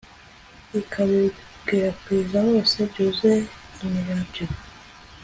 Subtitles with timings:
[0.81, 3.39] ikabikwirakwiza hose byuzuye
[3.83, 4.45] imirabyo